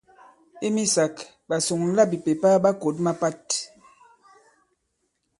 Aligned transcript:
I 0.65 0.67
misāk, 0.77 1.15
ɓasuŋlabìpèpa 1.47 2.49
ɓa 2.63 2.71
kǒt 2.81 2.97
mapat. 3.05 3.45